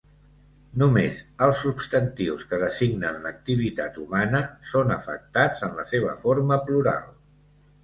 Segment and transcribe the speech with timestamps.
[0.83, 4.43] Només els substantius que designen l'activitat humana
[4.73, 7.09] són afectats en la seva forma plural.